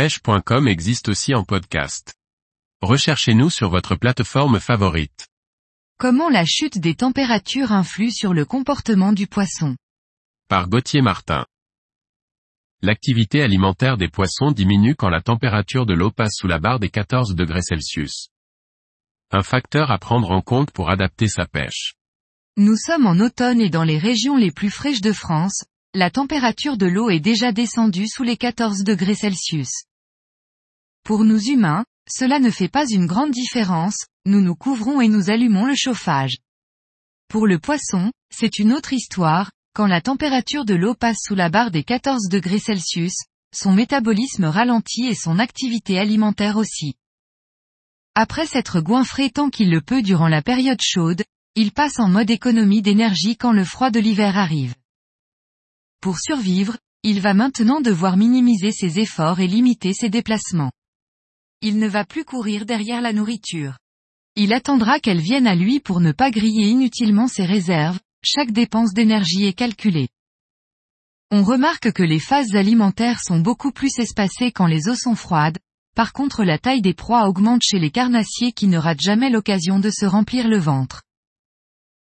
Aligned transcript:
pêche.com 0.00 0.66
existe 0.66 1.10
aussi 1.10 1.34
en 1.34 1.44
podcast. 1.44 2.14
Recherchez-nous 2.80 3.50
sur 3.50 3.68
votre 3.68 3.96
plateforme 3.96 4.58
favorite. 4.58 5.28
Comment 5.98 6.30
la 6.30 6.46
chute 6.46 6.78
des 6.78 6.94
températures 6.94 7.70
influe 7.70 8.10
sur 8.10 8.32
le 8.32 8.46
comportement 8.46 9.12
du 9.12 9.26
poisson? 9.26 9.76
Par 10.48 10.70
Gauthier 10.70 11.02
Martin. 11.02 11.44
L'activité 12.80 13.42
alimentaire 13.42 13.98
des 13.98 14.08
poissons 14.08 14.52
diminue 14.52 14.94
quand 14.94 15.10
la 15.10 15.20
température 15.20 15.84
de 15.84 15.92
l'eau 15.92 16.10
passe 16.10 16.32
sous 16.34 16.48
la 16.48 16.58
barre 16.58 16.80
des 16.80 16.88
14 16.88 17.34
degrés 17.34 17.60
Celsius. 17.60 18.30
Un 19.30 19.42
facteur 19.42 19.90
à 19.90 19.98
prendre 19.98 20.30
en 20.30 20.40
compte 20.40 20.70
pour 20.70 20.88
adapter 20.88 21.28
sa 21.28 21.44
pêche. 21.44 21.92
Nous 22.56 22.76
sommes 22.78 23.06
en 23.06 23.20
automne 23.20 23.60
et 23.60 23.68
dans 23.68 23.84
les 23.84 23.98
régions 23.98 24.38
les 24.38 24.50
plus 24.50 24.70
fraîches 24.70 25.02
de 25.02 25.12
France, 25.12 25.64
la 25.92 26.08
température 26.08 26.78
de 26.78 26.86
l'eau 26.86 27.10
est 27.10 27.20
déjà 27.20 27.52
descendue 27.52 28.08
sous 28.08 28.22
les 28.22 28.38
14 28.38 28.82
degrés 28.82 29.14
Celsius. 29.14 29.84
Pour 31.10 31.24
nous 31.24 31.42
humains, 31.48 31.84
cela 32.08 32.38
ne 32.38 32.50
fait 32.50 32.68
pas 32.68 32.88
une 32.88 33.06
grande 33.06 33.32
différence, 33.32 34.06
nous 34.26 34.40
nous 34.40 34.54
couvrons 34.54 35.00
et 35.00 35.08
nous 35.08 35.28
allumons 35.28 35.66
le 35.66 35.74
chauffage. 35.74 36.36
Pour 37.26 37.48
le 37.48 37.58
poisson, 37.58 38.12
c'est 38.32 38.60
une 38.60 38.72
autre 38.72 38.92
histoire, 38.92 39.50
quand 39.74 39.88
la 39.88 40.00
température 40.00 40.64
de 40.64 40.74
l'eau 40.74 40.94
passe 40.94 41.16
sous 41.20 41.34
la 41.34 41.50
barre 41.50 41.72
des 41.72 41.82
14 41.82 42.28
degrés 42.28 42.60
Celsius, 42.60 43.24
son 43.52 43.72
métabolisme 43.72 44.44
ralentit 44.44 45.06
et 45.06 45.16
son 45.16 45.40
activité 45.40 45.98
alimentaire 45.98 46.56
aussi. 46.56 46.94
Après 48.14 48.46
s'être 48.46 48.80
goinfré 48.80 49.30
tant 49.30 49.50
qu'il 49.50 49.68
le 49.68 49.80
peut 49.80 50.02
durant 50.02 50.28
la 50.28 50.42
période 50.42 50.80
chaude, 50.80 51.24
il 51.56 51.72
passe 51.72 51.98
en 51.98 52.06
mode 52.08 52.30
économie 52.30 52.82
d'énergie 52.82 53.36
quand 53.36 53.50
le 53.50 53.64
froid 53.64 53.90
de 53.90 53.98
l'hiver 53.98 54.38
arrive. 54.38 54.76
Pour 56.00 56.20
survivre, 56.20 56.78
il 57.02 57.20
va 57.20 57.34
maintenant 57.34 57.80
devoir 57.80 58.16
minimiser 58.16 58.70
ses 58.70 59.00
efforts 59.00 59.40
et 59.40 59.48
limiter 59.48 59.92
ses 59.92 60.08
déplacements. 60.08 60.70
Il 61.62 61.78
ne 61.78 61.88
va 61.88 62.06
plus 62.06 62.24
courir 62.24 62.64
derrière 62.64 63.02
la 63.02 63.12
nourriture. 63.12 63.76
Il 64.34 64.54
attendra 64.54 64.98
qu'elle 64.98 65.20
vienne 65.20 65.46
à 65.46 65.54
lui 65.54 65.78
pour 65.78 66.00
ne 66.00 66.12
pas 66.12 66.30
griller 66.30 66.68
inutilement 66.68 67.28
ses 67.28 67.44
réserves, 67.44 68.00
chaque 68.24 68.50
dépense 68.50 68.94
d'énergie 68.94 69.44
est 69.44 69.52
calculée. 69.52 70.08
On 71.30 71.44
remarque 71.44 71.92
que 71.92 72.02
les 72.02 72.18
phases 72.18 72.54
alimentaires 72.54 73.20
sont 73.22 73.40
beaucoup 73.40 73.72
plus 73.72 73.98
espacées 73.98 74.52
quand 74.52 74.66
les 74.66 74.88
eaux 74.88 74.96
sont 74.96 75.14
froides, 75.14 75.58
par 75.94 76.14
contre 76.14 76.44
la 76.44 76.58
taille 76.58 76.80
des 76.80 76.94
proies 76.94 77.28
augmente 77.28 77.62
chez 77.62 77.78
les 77.78 77.90
carnassiers 77.90 78.52
qui 78.52 78.66
ne 78.66 78.78
ratent 78.78 79.02
jamais 79.02 79.28
l'occasion 79.28 79.80
de 79.80 79.90
se 79.90 80.06
remplir 80.06 80.48
le 80.48 80.58
ventre. 80.58 81.02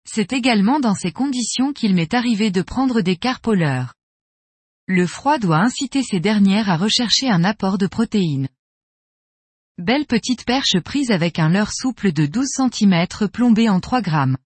C'est 0.09 0.33
également 0.33 0.81
dans 0.81 0.95
ces 0.95 1.12
conditions 1.12 1.72
qu'il 1.72 1.95
m'est 1.95 2.15
arrivé 2.15 2.50
de 2.50 2.62
prendre 2.62 3.03
des 3.03 3.17
carpes. 3.17 3.50
Le 4.87 5.06
froid 5.06 5.39
doit 5.39 5.59
inciter 5.59 6.03
ces 6.03 6.20
dernières 6.20 6.70
à 6.70 6.77
rechercher 6.77 7.28
un 7.28 7.45
apport 7.45 7.77
de 7.77 7.87
protéines. 7.87 8.48
Belle 9.78 10.06
petite 10.06 10.44
perche 10.44 10.78
prise 10.84 11.11
avec 11.11 11.41
un 11.41 11.48
leurre 11.48 11.72
souple 11.72 12.12
de 12.12 12.27
12 12.27 12.47
cm 12.47 13.06
plombé 13.28 13.69
en 13.69 13.81
3 13.81 14.03
grammes. 14.03 14.36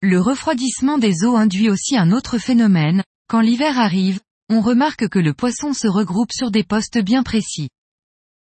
Le 0.00 0.22
refroidissement 0.22 0.96
des 0.96 1.24
eaux 1.24 1.36
induit 1.36 1.68
aussi 1.68 1.98
un 1.98 2.10
autre 2.12 2.38
phénomène, 2.38 3.04
quand 3.28 3.42
l'hiver 3.42 3.78
arrive, 3.78 4.20
on 4.48 4.62
remarque 4.62 5.08
que 5.08 5.18
le 5.18 5.34
poisson 5.34 5.74
se 5.74 5.86
regroupe 5.86 6.32
sur 6.32 6.50
des 6.50 6.64
postes 6.64 6.96
bien 6.96 7.22
précis. 7.22 7.68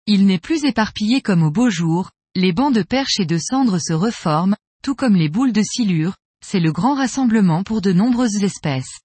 Il 0.05 0.25
n'est 0.25 0.37
plus 0.37 0.65
éparpillé 0.65 1.21
comme 1.21 1.43
au 1.43 1.51
beau 1.51 1.69
jour, 1.69 2.11
les 2.35 2.51
bancs 2.51 2.75
de 2.75 2.83
perches 2.83 3.21
et 3.21 3.25
de 3.25 3.37
cendres 3.37 3.79
se 3.79 3.93
reforment, 3.93 4.57
tout 4.83 4.95
comme 4.95 5.15
les 5.15 5.29
boules 5.29 5.53
de 5.53 5.63
silure, 5.63 6.17
c'est 6.45 6.59
le 6.59 6.73
grand 6.73 6.95
rassemblement 6.95 7.63
pour 7.63 7.79
de 7.79 7.93
nombreuses 7.93 8.43
espèces. 8.43 8.99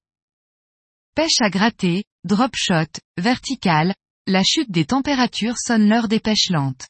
Pêche 1.15 1.41
à 1.41 1.50
gratter, 1.50 2.03
drop 2.25 2.56
shot, 2.56 3.00
verticale, 3.17 3.95
la 4.29 4.43
chute 4.45 4.71
des 4.71 4.84
températures 4.84 5.57
sonne 5.57 5.89
l'heure 5.89 6.07
des 6.07 6.21
pêches 6.21 6.51
lentes. 6.51 6.87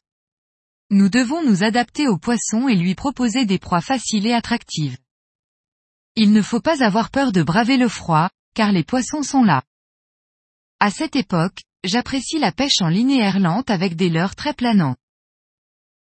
Nous 0.89 1.07
devons 1.07 1.41
nous 1.41 1.63
adapter 1.63 2.05
au 2.05 2.17
poisson 2.17 2.67
et 2.67 2.75
lui 2.75 2.95
proposer 2.95 3.45
des 3.45 3.59
proies 3.59 3.79
faciles 3.79 4.27
et 4.27 4.33
attractives. 4.33 4.97
Il 6.17 6.33
ne 6.33 6.41
faut 6.41 6.59
pas 6.59 6.83
avoir 6.83 7.11
peur 7.11 7.31
de 7.31 7.41
braver 7.41 7.77
le 7.77 7.87
froid, 7.87 8.29
car 8.55 8.73
les 8.73 8.83
poissons 8.83 9.23
sont 9.23 9.43
là. 9.43 9.63
À 10.81 10.91
cette 10.91 11.15
époque, 11.15 11.61
j'apprécie 11.85 12.39
la 12.39 12.51
pêche 12.51 12.81
en 12.81 12.89
linéaire 12.89 13.39
lente 13.39 13.69
avec 13.69 13.95
des 13.95 14.09
leurres 14.09 14.35
très 14.35 14.53
planants. 14.53 14.97